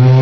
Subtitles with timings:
[0.00, 0.21] 快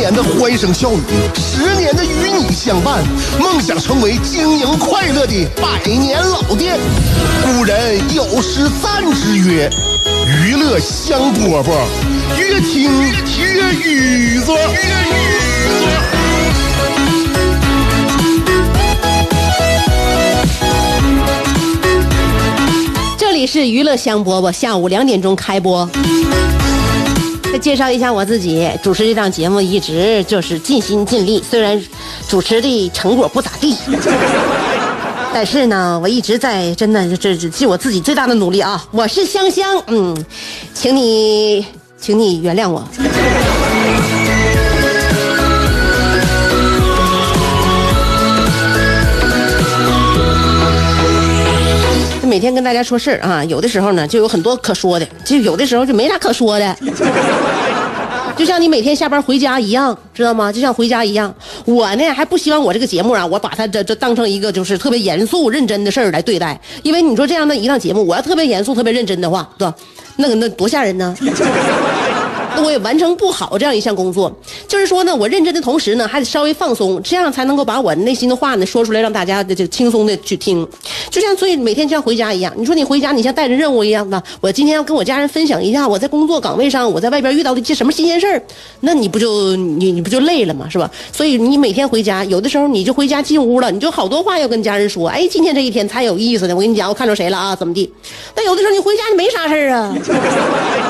[0.00, 1.02] 年的欢声笑语，
[1.36, 3.04] 十年的与你相伴，
[3.38, 6.78] 梦想成为经营快乐的百年老店。
[7.44, 9.68] 古人有诗赞之曰
[10.26, 11.74] ：“娱乐香饽饽，
[12.38, 12.90] 越听
[13.38, 14.52] 越雨子。”
[23.18, 25.86] 这里是娱乐香饽饽，下午两点钟开播。
[27.60, 31.78] 再介绍一下我自己，主持这档节目一直就是尽心尽力，虽然
[32.26, 33.76] 主持的成果不咋地，
[35.34, 38.82] 但是呢，我一直在真的这这尽我自己最大的努力啊！
[38.92, 40.16] 我是香香，嗯，
[40.72, 41.66] 请你，
[42.00, 42.82] 请你原谅我。
[52.40, 56.74] 每天跟大家说事儿啊，有的时候呢就有很多可说的，就有的时候就没啥可说的。
[58.34, 60.50] 就像你每天下班回家一样，知道吗？
[60.50, 61.34] 就像回家一样，
[61.66, 69.74] 我呢还不希望我这个节目啊，我把它这这当成一个就是特别严肃认真的事儿来对待，因为你说这样的一档节目，我要特别严肃、特别认真的话，对吧？
[70.16, 71.14] 那个那多吓人呢！
[72.62, 74.30] 我也完成不好这样一项工作。
[74.68, 80.66] 就是说呢，我认真的同时呢，还得稍微放松，这样才能够把我内心的话呢说出来，让大家这这轻松的去听。
[81.10, 88.42] 就像所以每天就像回家一样，你说你回家，你像带着任务一样的，我今天要跟我家人分享一下我在工作岗位上，我在外边遇到的一些什么新鲜事儿，
[88.80, 90.68] 那你不就你你不就累了吗？
[90.68, 90.90] 是吧？
[91.12, 95.08] 所以你每天回家，有的时候你就回家进屋了，你就好多话要跟家人说。
[95.08, 97.56] 哎，今天这一天才有意思呢，我跟你讲，我看着谁了啊？
[97.56, 97.90] 怎么地？
[98.34, 99.94] 但有的时候你回家你没啥事儿啊。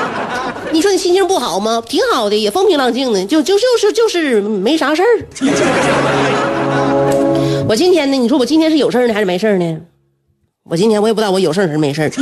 [0.71, 1.81] 你说你心情不好吗？
[1.87, 5.05] 挺好的，也风平浪静的，就就就是就是没啥事儿。
[7.67, 9.77] 我今天呢，你说我今天是有事儿呢还是没事儿呢？
[10.69, 12.11] 我今天我也不知道我有事儿还是没事儿。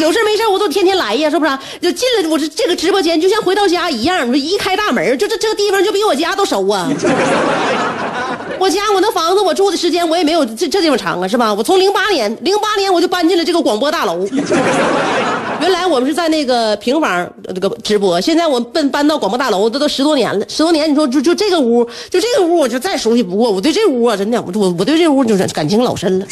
[0.00, 1.58] 有事儿没事儿我都天天来呀，是不是？
[1.80, 4.26] 就进了我这这个直播间，就像回到家一样。
[4.26, 6.88] 你说一开大门，就这这个地方就比我家都熟啊。
[8.58, 11.52] 我家我那房子我住的时间我也没有这这地方长啊，是吧？
[11.52, 14.26] 我从零八年零八年我就搬进了这个广播大楼。
[15.60, 20.44] 原来我们是在那个平房那个直播，现在我奔搬到广播大楼，这都十多年了。
[20.48, 23.50] 十多年，你说就就这个屋，就这个屋，我就再熟悉不过。
[23.50, 26.26] 我对这屋啊，真的，我我我对这屋就是感情老深了。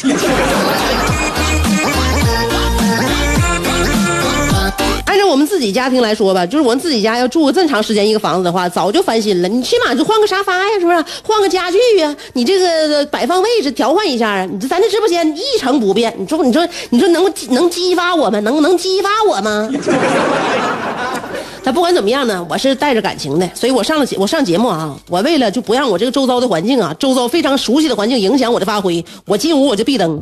[5.59, 9.47] 自己家庭来说吧，就是我们自己家要住个这么长时间一个房子的话，早就翻新了。
[9.49, 11.05] 你起码就换个沙发呀，是不是？
[11.21, 14.47] 换个家具呀，你这个摆放位置调换一下啊。
[14.49, 19.69] 你这咱这直播间一成不变，你说你说你说能能激发我们，能能激发我吗？
[21.61, 30.17] 但不管怎么样呢，我是带着感情的，所以我上了我上节目啊，我为了就不让我这个周遭的环境啊，周遭非常熟悉的环境影响我的发挥，我进屋我就闭灯。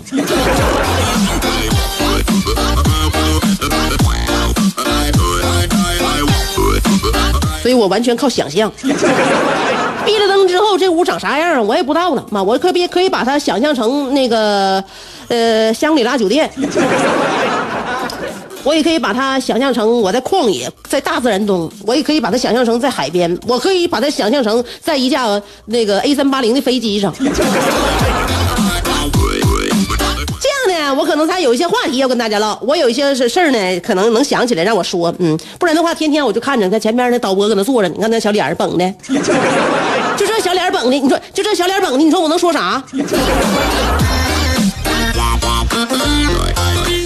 [7.78, 8.72] 我完全靠想象。
[10.06, 12.26] 闭了灯之后，这屋长啥样我也不知道呢。
[12.32, 14.84] 妈，我可别可以把它想象成那个，
[15.28, 16.50] 呃，香格里拉酒店。
[18.64, 27.14] 我也可以把它想象成我在旷野，在大自然中；我也可以把它想象成在海边；我可以把它想象成在一架那个 A 三八零的飞机上。
[30.94, 32.58] 我可能才有一些话题要跟大家唠。
[32.62, 38.94] 我有一些事事儿呢，可能能想起来让我说，嗯，不然的话，天天我就看着他前面那导播搁那坐着，你看那小脸儿绷的，
[40.18, 42.84] 就这小脸绷的，你说就这小脸绷的，你说我能说啥？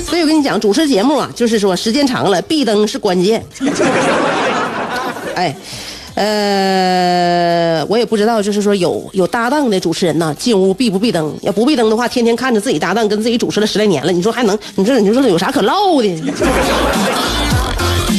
[0.06, 3.44] 所以我跟你讲，主持节目啊，就是说时间长了，闭灯是关键。
[5.36, 5.56] 哎，
[6.13, 11.34] 呃，我也不知道，就是说有有搭档的主持人呢，进屋闭不闭灯？
[11.42, 14.58] 要不闭灯的话，天天看着自己搭档跟自己主持了十来年了，你说还能？
[14.75, 16.08] 你说你说有啥可唠的？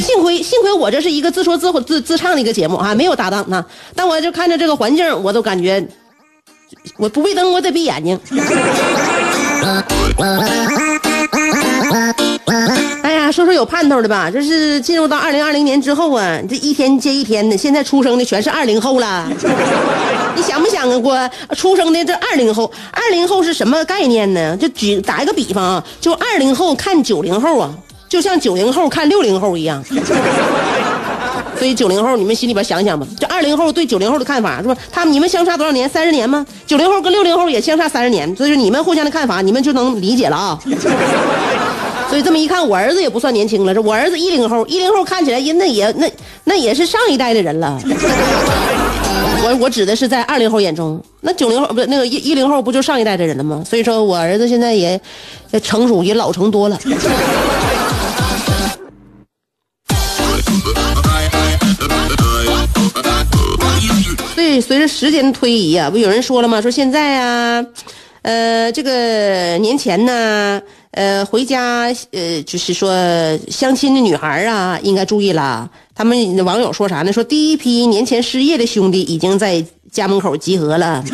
[0.01, 3.63] 幸亏幸亏我这是一个自说自自自唱的一个节目啊，没有搭档呢。
[3.95, 5.85] 但我就看着这个环境，我都感觉，
[6.97, 8.19] 我不闭灯，我得闭眼睛。
[13.33, 19.27] 说说有盼头的吧，就是进入到二零二零年之后啊，这一天接一天的，现在出生的全是二零后了。
[20.35, 21.17] 你想不想过，
[21.57, 24.55] 出生的这二零后，二零后是什么概念呢？
[24.55, 27.73] 就举打一个比方啊，就二零后看九零后啊，
[28.07, 29.83] 就像九零后看六零后一样。
[31.57, 34.75] 所以九零后，你们心里边想想吧，这二零后对九零后的看法是吧？
[34.91, 35.89] 他们你们相差多少年？
[35.89, 36.45] 三十年吗？
[36.67, 40.59] 九零后跟六零后也相差三十年，所以说你们互相的看法，你们就能理解了啊。
[42.13, 46.07] 所以这么一看，我儿子也不算年轻了，这我儿子一零后，一零后看起来那也那
[46.43, 47.81] 那也是上一代的人了。
[49.43, 53.63] 我我指的是在二零后眼中，那九零后不是那个一一零后不就上一代的人了吗？
[53.67, 55.01] 所以说我儿子现在也
[55.63, 56.79] 成熟也老成多了。
[64.35, 66.61] 所以随着时间的推移啊，不有人说了吗？
[66.61, 67.65] 说现在啊，
[68.23, 70.61] 呃，这个年前呢，
[70.91, 72.89] 呃，回家呃，就是说
[73.49, 75.69] 相亲的女孩啊，应该注意了。
[75.93, 77.11] 他们网友说啥呢？
[77.11, 81.03] 说第一批年前失业的兄弟已经在家门口集合了。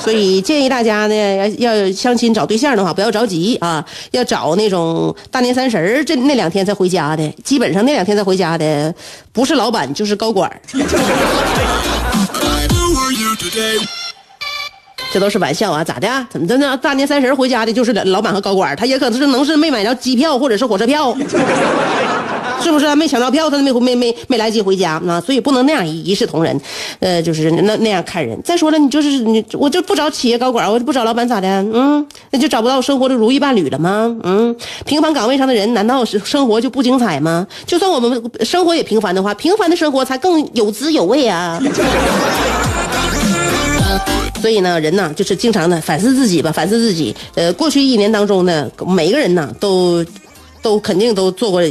[0.00, 1.14] 所以建议大家呢，
[1.58, 7.28] 要要相亲找对象的话，不要着急啊，要找那种大年三十这那两天才回家的。
[7.44, 8.94] 基本上那两天才回家的，
[9.30, 10.50] 不是老板就是高管。
[15.12, 16.08] 这都是玩笑啊，咋的？
[16.30, 16.76] 怎么的呢？
[16.76, 21.16] 大年三十回家的就是老板和高管，他也可能是能是没买着机票或者是火车票。
[22.62, 25.18] 是不是没抢到票，他都没没没没来及回家啊？
[25.18, 26.60] 所以不能那样一一视同仁，
[26.98, 28.38] 呃，就是那那样看人。
[28.42, 31.48] 再说了，你就是你，我就不找企业高管，我就不找老板咋的？
[31.48, 34.14] 嗯，那就找不到生活的如意伴侣了吗？
[34.24, 34.54] 嗯，
[34.84, 37.46] 平凡岗位上的人，难道是生活就不精彩吗？
[37.66, 41.58] 就算我们生活也平凡的话，平凡的生活才更有滋有味啊！
[44.40, 47.14] 所以呢，人呢，就是经常的反思自己吧，反思自己。
[47.34, 50.04] 呃，过去一年当中呢，每一个人呢，都
[50.62, 51.62] 都肯定都做过。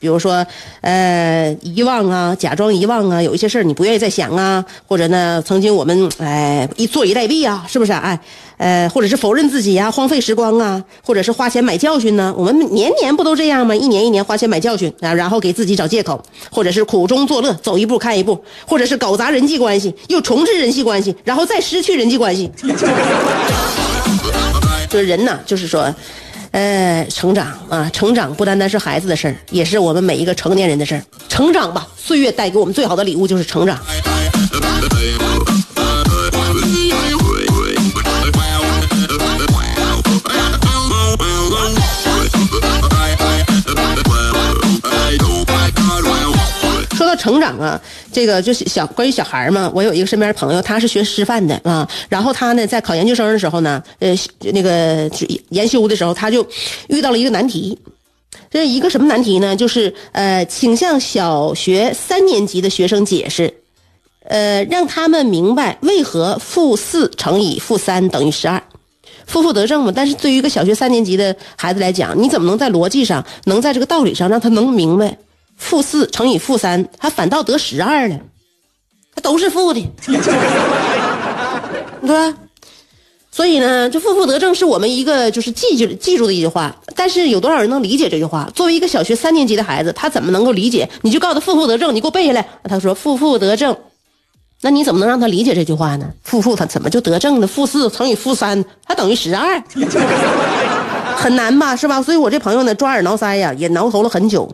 [0.00, 0.44] 比如说，
[0.80, 7.92] 呃，遗忘啊，假装遗忘啊，有一些事儿你不愿意再想啊，或者呢，曾经我们哎一坐以待毙啊，是不是？
[7.92, 8.18] 哎，
[8.56, 12.34] 呃，或者是否认自己呀，荒废时光啊，或者是花钱买教训呢？
[12.34, 13.76] 我们年年不都这样吗？
[13.76, 16.18] 一年一年花钱买教训啊，然后给自己找借口，
[16.50, 22.50] 或者是苦中作乐，走一步看一步，或者是搞砸人际关系，又重置人际关系，然后再失去人际关系。
[24.88, 25.94] 就是人呢，就是说。
[26.52, 31.02] 呃，成长啊，成长不单单是孩子的事儿，也是我们每一个成年人的事儿。
[31.28, 33.78] 成长吧，岁月带给我们最好的礼物就是成长。
[47.00, 47.80] 说到成长啊，
[48.12, 49.72] 这个就是小关于小孩嘛。
[49.74, 51.88] 我有一个身边朋友，他是学师范的啊。
[52.10, 54.14] 然后他呢，在考研究生的时候呢，呃，
[54.52, 55.10] 那个
[55.48, 56.46] 研修的时候，他就
[56.88, 57.78] 遇到了一个难题。
[58.50, 59.56] 这一个什么难题呢？
[59.56, 63.54] 就是呃，请向小学三年级的学生解释，
[64.24, 68.62] 呃，让他们明白为何负四乘以负三等于十二，
[69.24, 69.90] 负负得正嘛。
[69.96, 75.16] 但是对于一个小学三年级的孩子来讲，你怎么能在逻辑上，能在这个道理上让他能明白？
[75.60, 78.18] 负四乘以负三，他反倒得十二了，
[79.14, 79.86] 他都是负的，
[82.00, 82.34] 对吧？
[83.30, 86.74] 所以呢，这负负得正是我们一个就是记住记住的一句话。
[86.96, 88.50] 但是有多少人能理解这句话？
[88.54, 90.88] 作为一个小学三年级的孩子，他怎么能够理解？
[91.02, 92.44] 你就告诉他负负得正，你给我背下来。
[92.64, 93.76] 他说负负得正，
[94.62, 96.10] 那你怎么能让他理解这句话呢？
[96.24, 97.46] 负负他怎么就得正呢？
[97.46, 99.62] 负四乘以负三，它等于十二，
[101.14, 101.76] 很难吧？
[101.76, 102.02] 是吧？
[102.02, 104.50] 所以我这朋友呢，抓耳挠腮呀，也挠头了很久。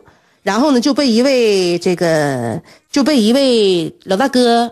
[0.46, 4.70] 然后呢，就被一位这个就被一位老大哥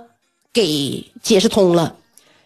[0.52, 1.92] 给解释通了。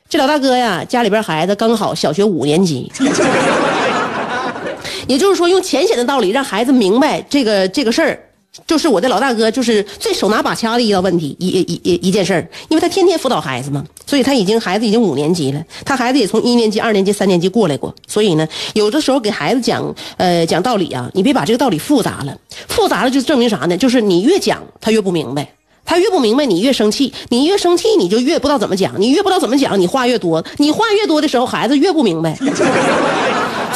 [0.09, 2.91] 这老大哥呀，家里边孩子刚好小学五年级，
[5.07, 8.19] 也就是说，用浅显的道理让孩子明白这个这个事儿。
[8.67, 12.35] 就是我的老大哥，就是最手拿把掐的一道问题，一一一一件事。
[12.35, 22.37] 儿，因为他天天辅导孩子嘛，所以他已经孩子已经五年级了，他孩子也从一年级、二年级、三年级过来过，所以呢，有的时候给孩子讲呃讲道理啊，你别把这个道理复杂了，
[22.69, 23.77] 复杂了就证明啥呢？
[23.77, 25.49] 就是你越讲他越不明白，
[25.85, 32.37] 他越不明白你越生气，你越生气你就越不知道怎么讲，你越不知道怎么讲，你话越多，你话越多的时候孩子越不明白，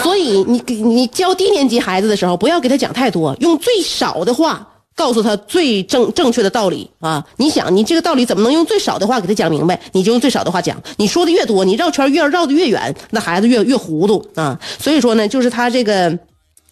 [0.02, 4.68] 所以你给你教低年级孩子的时候，不要给他讲太多，用最少的话。
[4.94, 7.24] 告诉他最正正确的道理啊！
[7.38, 9.80] 你想，你这个道理怎么能用最少的话给他讲明白？
[9.92, 10.80] 你就用最少的话讲。
[10.98, 14.60] 你说的越多，你绕圈越绕的越远，那孩子越越糊涂啊！
[14.78, 16.16] 所以说呢，就是他这个，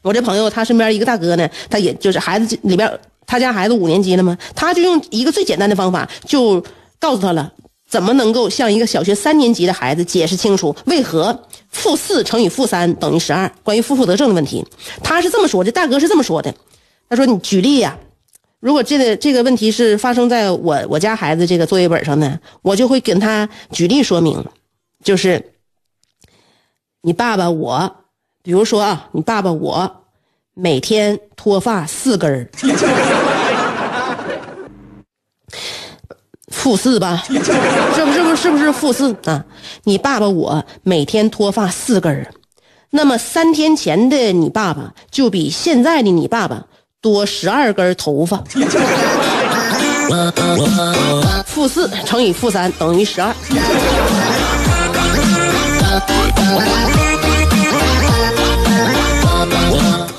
[0.02, 2.92] 我这朋友他身边一个大哥呢，他也就是孩子里边，
[3.26, 6.62] 他家孩子五年级了嘛，他就用一个最简单的方法，就
[6.98, 7.50] 告诉他了，
[7.90, 11.36] 怎么能够向一个小学三年级的孩子解释清楚为何
[11.68, 13.52] 负四乘以负三等于十二？
[13.64, 14.64] 关于负负得正的问题，
[15.02, 16.54] 他是这么说的，大哥是这么说的，
[17.08, 17.98] 他说你举例呀。
[18.60, 24.44] 如果这个这个问题是发生在我我家孩子这个作业本上呢，我就会跟他举例说明，
[25.02, 25.52] 就是
[27.00, 27.96] 你爸爸我，
[28.42, 30.04] 比如说啊，你爸爸我
[30.52, 32.48] 每天脱发四根儿，
[36.62, 37.22] 负四吧？
[37.26, 39.44] 是不是不是不是负四啊？
[39.84, 42.26] 你爸爸我每天脱发四根儿，
[42.90, 46.64] 那么三天前的你爸爸就比现在的你爸爸
[47.00, 48.42] 多十二根头发。
[51.46, 53.34] 负四乘以负三等于十二。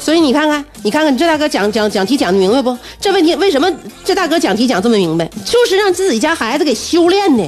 [0.01, 2.75] 所以你看看，你看看，你这大哥讲讲讲题讲的明白不？
[2.99, 3.71] 这问题为什么
[4.03, 5.29] 这大哥讲题讲这么明白？
[5.45, 7.47] 就是让自己家孩子给修炼的。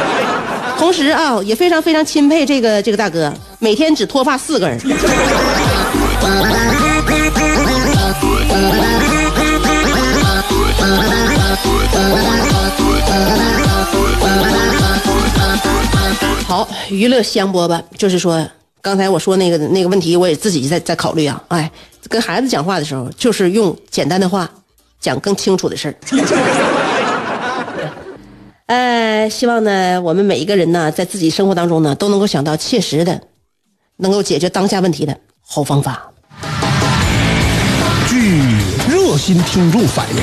[0.78, 4.78] 同时啊，也非常非常钦佩这个这个大哥，每天只脱发四根。
[16.46, 18.46] 好，娱乐香饽饽，就是说，
[18.86, 21.42] 刚才我说那个那个问题，我也自己在在考虑啊。
[21.48, 21.68] 哎，
[22.08, 24.48] 跟孩子讲话的时候，就是用简单的话
[25.00, 25.94] 讲更清楚的事儿。
[28.66, 33.20] 呃， 希望呢，我们每一个人呢，在自己生活当中呢，都能够想到切实的，
[33.96, 36.12] 能够解决当下问题的好方法。
[38.08, 38.40] 据
[38.88, 40.22] 热心听众反映，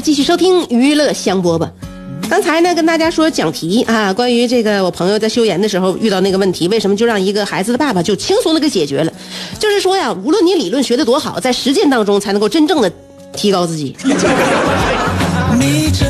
[0.00, 1.68] 继续收听娱乐香饽饽。
[2.30, 9.12] 刚才呢，跟大家说讲题啊，关于这个我朋友在修研的时候遇到那个问题，为什么就让一个孩子的爸爸就轻松的给解决了？
[9.58, 12.92] 就是说呀，无论你理论学的多好，在实践当中才能够真正的
[13.32, 13.96] 提高自己。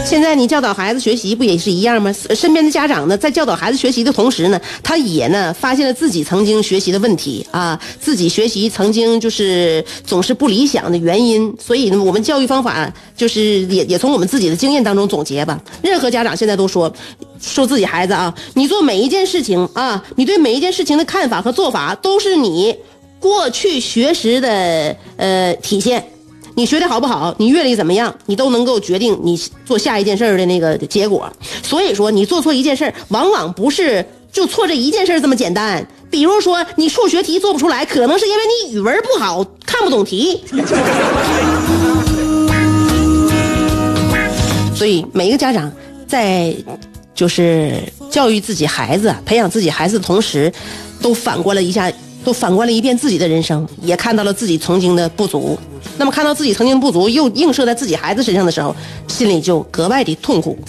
[0.06, 2.10] 现在你教导孩子学习不也是一样吗？
[2.34, 11.54] 身边的家长呢，在教导孩子学习的同时呢，他也呢发现了自己曾经学习的问题啊，自己学习曾经就是总是不理想的原因。
[11.58, 15.60] 所以呢，我们教育方法就是也也从我们自己的经验当中总结吧。
[15.82, 16.90] 任何家长现在都说，
[17.40, 22.74] 说自己孩子啊，你做每一件事情啊，你对每一件事情的看法和做法都是你
[23.20, 26.02] 过去学识的呃体现。
[26.58, 31.32] 你学的好不好，你阅历怎么样，你都能够决定你做下一件事的那个结果。
[31.62, 35.86] 所以说，你做错一件事，往往不是就错这一件事这么简单。
[36.10, 40.42] 比如说，你数学题做不出来，可能是因为你语文不好，看不懂题。
[44.74, 45.72] 所以，每一个家长
[46.08, 46.52] 在
[47.14, 50.52] 就是教育自己孩子、培养自己孩子的同时，
[51.00, 51.88] 都反观了一下，
[52.28, 55.58] 都反观了一遍自己的人生，也看到了自己曾经的不足。
[55.96, 60.58] 那么，看到自己曾经不足又映射在自己孩子身上的时候，心里就格外的痛苦。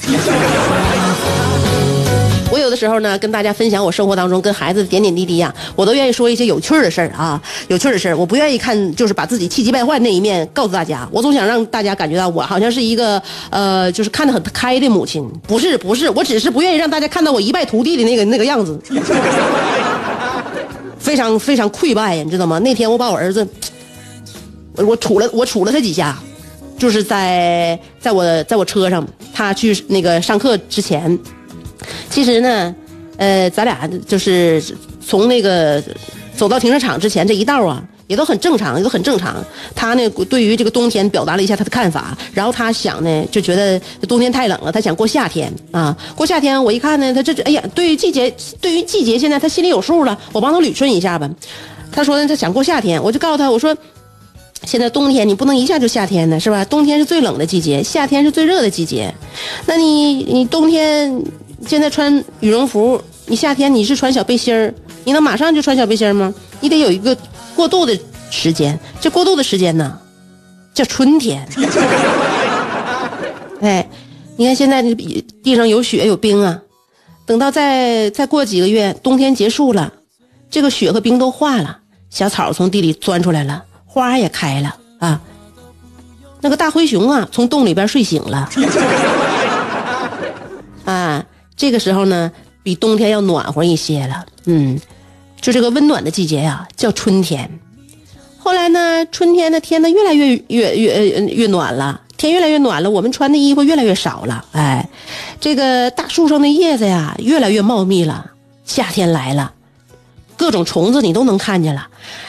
[2.52, 8.18] 我有的时候呢，跟大家分享我生活当中跟孩子点点滴滴呀、我都愿意说一些有趣的事儿啊，有趣的事儿。
[8.18, 15.30] 我不愿意看就是把自己气急败坏那一面告诉大家，我总想让大家感觉到我好像是一个呃，就是看得很开的母亲。
[15.46, 18.80] 不是，不是，我只是不愿意让大家看到我一败涂地的那个那个样子，
[21.00, 22.60] 非常非常溃败，你知道吗？
[22.60, 23.48] 那天我把我儿子，
[24.76, 26.18] 我杵了我杵了他几下，
[26.78, 31.18] 就是在在我在我车上，他去那个上课之前。
[32.10, 32.76] 其实呢，
[33.18, 34.62] 呃，咱俩就是
[35.06, 35.82] 从那个
[36.36, 39.42] 走到停车场之前这一道啊，也都很正常，也都很正常。
[39.74, 45.96] 他呢，对于这个冬天表达了一下他的看法，然后他想呢，就觉得冬天太冷了，他想过夏天啊。
[46.16, 51.30] 过夏天，我一看呢，他这哎呀，对于季节，对于季节，现在他心里有数了，我帮他捋顺一下吧。
[51.92, 53.78] 他说呢，他想过夏天，我就告诉他，我说。
[54.66, 56.66] 现在冬天你不能一下就夏天呢，是吧？
[56.66, 59.12] 冬天是最冷的季节，夏天是最热的季节。
[59.66, 61.24] 那你你冬天
[61.66, 64.74] 现在穿羽绒服，你夏天你是穿小背心儿，
[65.06, 66.34] 你能马上就穿小背心儿吗？
[66.60, 67.18] 你得有一个
[67.60, 68.00] 过渡的
[68.32, 70.00] 时间，这过渡的时间呢，
[70.74, 71.46] 叫春天。
[73.60, 73.86] 哎，
[74.38, 74.96] 你看现在这
[75.44, 76.58] 地上有雪有冰啊，
[77.26, 79.92] 等到再再过几个月，冬天结束了，
[80.50, 85.20] 这个雪和冰都化了，小草从地里钻出来了，花也开了啊。
[86.40, 88.50] 那个大灰熊啊，从洞里边睡醒了，
[90.86, 91.26] 啊，
[91.58, 92.32] 这个时候呢，
[92.64, 94.26] 比冬天要暖和一些了。
[94.46, 94.80] 嗯，
[95.42, 97.50] 就这个温暖的季节呀、叫春天。
[98.38, 104.46] 后来呢，春天的天呢越来越越越呃越暖了，天越来越暖了，我们穿的衣服越来越少了。
[104.54, 104.90] 哎，
[105.40, 108.32] 这个大树上的叶子呀越来越茂密了，
[108.66, 109.52] 夏天来了，
[110.36, 111.88] 各种虫子你都能看见了，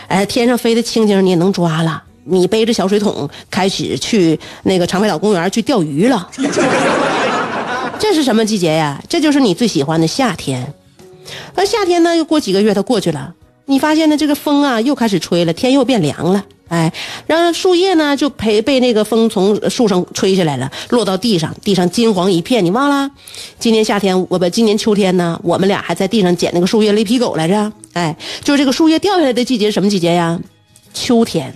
[0.09, 2.03] 哎，天上飞的蜻蜓你也能抓了。
[2.25, 6.29] 你背着小水桶开始去那个长白岛公园去钓鱼了，
[7.99, 9.03] 这是什么季节呀？
[9.09, 10.75] 这就是你最喜欢的夏天。
[11.55, 13.35] 而夏天呢，又过几个月它过去了，
[13.67, 16.45] 你发现呢，这个风啊又开始吹了，天又变凉了。
[16.69, 16.93] 哎，
[17.27, 22.65] 然后树叶呢就陪被那个风从树上吹下来了，落到地上，地上金黄一片。
[22.65, 23.11] 你忘了？
[23.59, 27.73] 今年夏天我不，今年秋天呢，我们俩还在地上捡那个树叶雷皮狗来着。
[27.95, 30.39] 哎，就是这个树叶掉下来的季节，什么季节呀？
[30.95, 31.53] 秋天。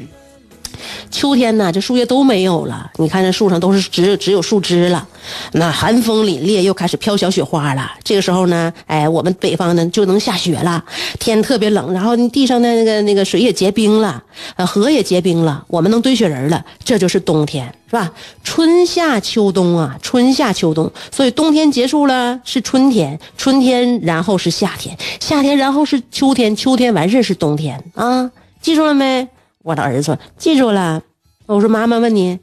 [1.11, 5.07] 秋天呢，这树叶都没有了，你看这树上都是只只有树枝了。
[5.53, 7.91] 那寒风凛冽，又开始飘小雪花了。
[8.03, 10.85] 这个时候呢，哎，我们北方呢就能下雪了，
[11.19, 14.23] 天特别冷，然后地上的那个那个水也结冰了，
[14.57, 16.65] 呃，河也结冰了，我们能堆雪人了。
[16.85, 18.13] 这就是冬天，是吧？
[18.43, 29.27] 春夏秋冬啊，春夏秋冬，所以冬天结束了是春天，春天然后是夏天，夏天然后是秋天，秋天完事是冬天啊，记住了没？
[29.65, 31.03] 我的儿子记住了。
[31.47, 32.39] 我说妈妈问你，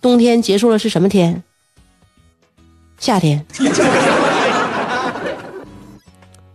[0.00, 1.42] 冬天结束了是什么天？
[2.98, 3.44] 夏天。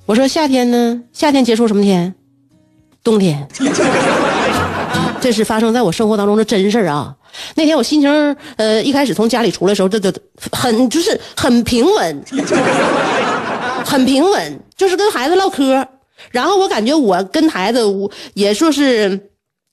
[0.05, 1.01] 我说夏天呢？
[1.11, 2.13] 夏天结束什么天？
[3.03, 3.47] 冬天。
[5.19, 7.15] 这是发生在我生活当中的真事儿啊！
[7.55, 10.13] 那天我心情，呃，一开始从家里出来的时候，这这
[10.51, 12.23] 很就是很平稳，
[13.85, 15.87] 很平稳，就是跟孩子唠嗑。
[16.29, 19.30] 然后我感觉我跟孩子，我也说是。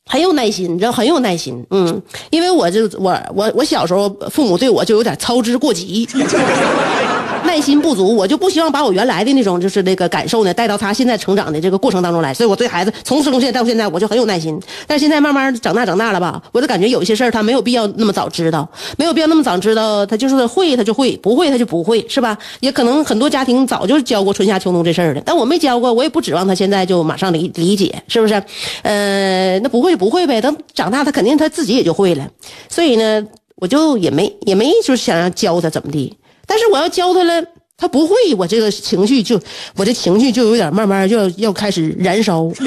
[0.08, 6.08] 很有耐心，你知道，很有耐心，嗯，因为我就我我我小时候父母对我就有点操之过急，
[7.44, 22.36] 耐心不足，我就不希望把我原来的那种就是那个感受呢带到他现在成长的这个过程当中来，所以我对孩子从生下到现在我就很有耐心，但是现在慢慢长大长大了吧，我就感觉有些事儿他没有必要那么早知道，没有必要那么早知道，他就是会他就会，不会他就不会，是吧？
[22.60, 28.42] 也可能很多家庭早就教过春夏秋冬这事儿了，但我没教过，我也不指望他现在就马上理理解，是不是？
[28.82, 32.28] 呃，那不会就不会呗，等长大他肯定他自己也就会了，
[32.68, 36.14] 所以呢，我就也没也没就是想要教他怎么地，
[36.48, 37.44] 但是我要教他了，
[37.76, 39.38] 他不会，我这个情绪就
[39.76, 42.50] 我这情绪就有点慢慢就要要开始燃烧。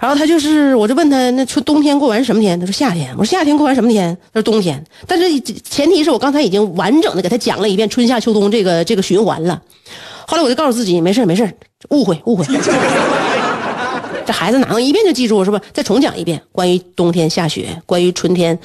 [0.00, 2.60] 然后他就是，我就问他，那春冬天过完什么天？
[2.60, 3.10] 他说夏天。
[3.18, 4.16] 我说夏天过完什么天？
[4.32, 4.80] 他说冬天。
[5.08, 9.60] 但是前提是我刚才已经完整的给他讲了一遍春夏秋冬这个这个循环了。
[10.26, 11.52] 后来我就告诉自己，没事没事
[11.90, 12.44] 误会误会。
[14.24, 15.60] 这孩子哪能一遍就记住是吧？
[15.72, 18.56] 再重讲一遍，关于冬天下雪，关于春天。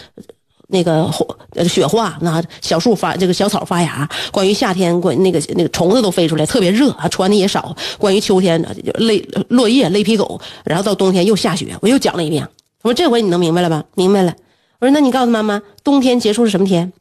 [0.67, 1.09] 那个
[1.51, 4.07] 呃雪化，那小树发这个小草发芽。
[4.31, 7.75] 关于夏天，关那个那个虫子都飞出来，特别热啊，穿的也少。
[7.97, 12.47] 关于秋天，就累落叶累皮狗，然后到冬天又下雪，我又讲了一遍。
[12.81, 13.83] 我说这回你能明白了吧？
[13.95, 14.33] 明白了。
[14.79, 16.91] 我说那你告诉妈妈，冬天结束是什么天？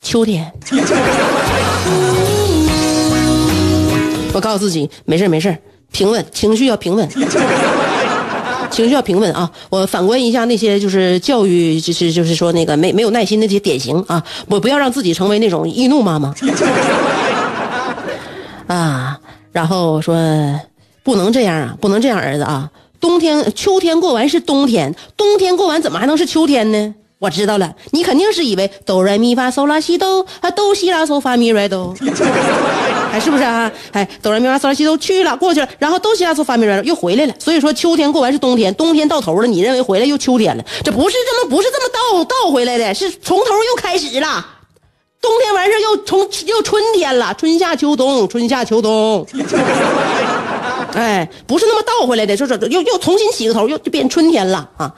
[0.00, 0.52] 秋天。
[4.34, 5.56] 我告诉自己，没事没事，
[5.90, 7.08] 平稳，情绪要平稳。
[8.72, 9.48] 情绪要平稳啊！
[9.70, 16.34] 我反观一下那些就是教育，就是就是说那个没没有耐心那些典型啊，我不要让自己成为那种易怒妈妈
[18.66, 19.18] 啊。
[19.52, 20.16] 然后说
[21.02, 22.70] 不能这样啊，不能这样，儿子啊！
[22.98, 26.94] 冬天、秋天过完是冬天，冬天过完怎么还能是秋天呢？
[27.22, 31.94] 我知道了，你肯定是以为哆来咪发嗦拉西哆啊哆西拉嗦发咪来哆，
[33.14, 33.70] 哎，是不是啊？
[33.92, 37.34] 哎，哆来咪发嗦拉西哆去了过去了，然后哆西拉嗦发咪来哆又回来了。
[37.38, 40.64] 所以说秋天过完是冬天，冬天到头了，你认为回来又秋天了？
[40.82, 44.44] 这不是这么不是这么倒倒回来的，是从头又开始了。
[45.20, 49.24] 冬天完事又从又春天了，春夏秋冬，春夏秋冬。
[50.94, 54.92] 哎，不是那么倒回来的，说说又又重新起个头，又就变春天了啊。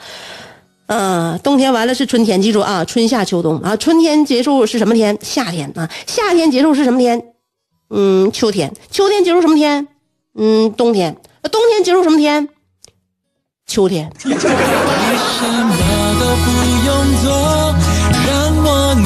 [0.87, 5.17] 嗯，冬天完了是春天，记住啊，春夏秋冬啊，春天结束是什么天？
[5.23, 7.23] 夏天啊，夏天结束是什么天？
[7.91, 9.89] 嗯，秋天，秋天结束什么天？
[10.37, 11.17] 嗯，冬天，
[11.51, 12.49] 冬天结束什么天？
[13.67, 14.13] 秋天。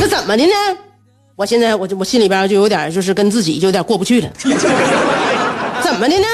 [0.00, 0.52] 那怎么的呢？
[1.36, 4.28] 我现在我就我心里边就有点就是跟自己就有点过不去了。
[5.80, 6.26] 怎么的呢？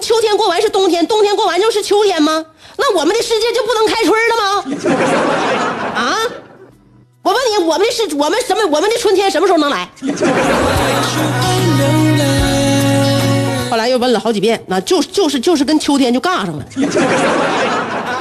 [0.00, 2.44] 秋天过完是冬天，冬天过完就是秋天吗？
[2.76, 4.64] 那我们的世界就不能开春了吗？
[5.94, 6.16] 啊！
[7.22, 8.62] 我问你，我们的是，我们什么？
[8.66, 9.88] 我们的春天什么时候能来？
[13.70, 16.64] 后来又问了好几遍，那就就是就是跟秋天就尬上了。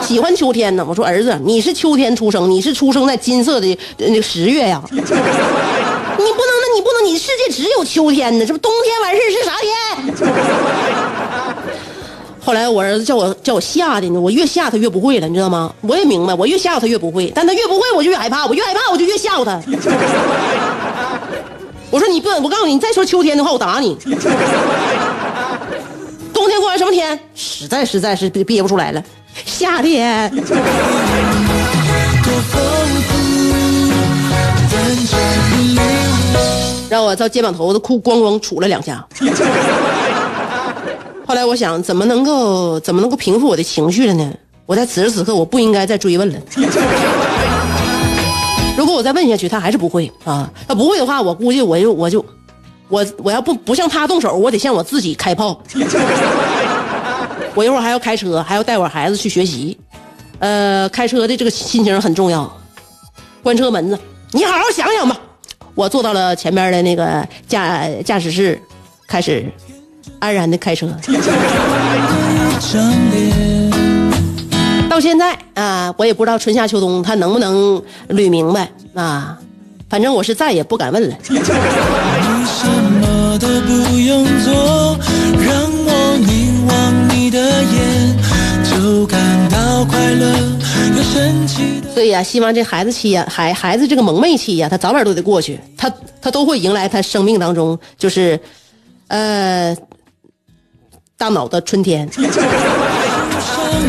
[0.02, 4.82] 喜欢秋天呢，我说儿子，你是秋天出生，你是出生在金色的那十月呀。
[4.92, 5.14] 你不能，
[6.18, 9.72] 那你不能，你世界只有秋天呢，这不冬天完事是啥天？
[12.44, 15.72] 后来我儿子叫我叫我吓的呢，我越吓他越不会了，你知道吗？
[15.82, 19.62] 我也明白，我越吓唬他越不会，但他越不会我就越害怕，我越害怕我就越吓唬他。
[21.92, 23.96] 我说你不，我告诉你，你再说秋天的话，我打你。
[26.34, 27.20] 冬天过完什么天？
[27.36, 29.04] 实在实在是憋憋不出来了，
[29.46, 30.34] 夏天。
[36.90, 39.08] 让我到肩膀头子哭咣咣杵了两下。
[41.32, 44.34] 后来我想，怎么能够怎么能够平复我的情绪了呢？
[44.66, 46.38] 我在此时此刻，我不应该再追问了。
[48.76, 50.52] 如果我再问下去，他还是不会啊。
[50.68, 52.26] 他不会的话，我估计我就我就
[52.90, 55.58] 我我要不不向他动手，我得向我自己开炮。
[57.56, 59.80] 我一会儿还要开车，还要带我孩子去学习。
[60.40, 62.52] 呃，开车的这个心情很重要。
[63.42, 63.98] 关车门子，
[64.32, 65.18] 你好好想想吧。
[65.76, 68.62] 我坐到了前面的那个驾驾驶室，
[69.08, 69.50] 开始
[70.20, 70.88] 安然的开车。
[74.90, 79.38] 到现在啊，我也不知道春夏秋冬他能不能捋明白啊。
[79.90, 81.16] 反正我是再也不敢问了。
[81.30, 81.46] 你什
[83.02, 84.98] 么都不用做，
[85.34, 88.18] 让我凝望你的眼，
[88.64, 90.26] 就感到快乐
[90.96, 91.90] 又神奇的。
[91.94, 98.40] 所以呀、希望这孩子期呀、孩孩子这个萌妹期呀、他早晚都得过去，他他都会迎来他生命当中就是，
[99.08, 99.76] 呃，
[101.22, 102.10] 大脑的春天。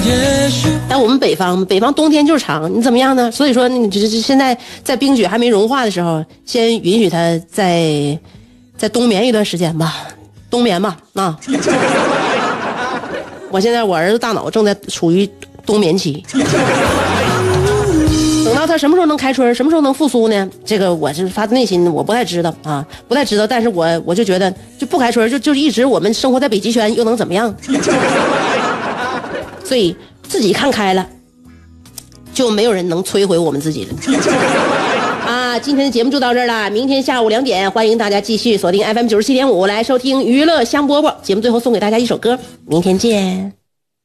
[0.05, 3.31] 也 许但我们北方，北方冬天就是长，你怎么样呢？
[3.33, 8.19] 所以说，你这这现在在冰雪还没融化的时候，先允许它再
[8.77, 9.95] 再冬眠一段时间吧，
[10.51, 11.39] 冬眠吧啊！
[13.51, 15.27] 我现在我儿子大脑正在处于
[15.65, 16.23] 冬眠期，
[18.63, 20.49] 等到他什么时候能开春，什么时候能复苏呢？
[20.65, 23.45] 这个我是发自内心的，我不太知道啊，不太知道。
[23.45, 27.53] 但是我我就觉得，就不开春，就就一直我们生活在北极圈，又能怎么样？
[29.65, 29.97] 所以
[30.29, 31.05] 自己看开了，
[32.33, 33.97] 就没有人能摧毁我们自己了。
[35.27, 41.13] 啊，今天的节目就到这儿了，明天下午两点，欢迎大家继续锁定 FM 九十七点五来收听娱乐香饽饽。
[41.21, 43.62] 节目最后送给大家一首歌，明天见。